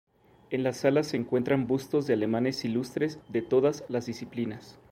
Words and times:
En 0.49 0.63
la 0.63 0.73
sala 0.73 1.03
se 1.03 1.15
encuentran 1.15 1.67
bustos 1.67 2.07
de 2.07 2.13
alemanes 2.15 2.65
ilustres 2.65 3.19
de 3.29 3.43
todas 3.43 3.83
las 3.87 4.07
disciplinas. 4.07 4.79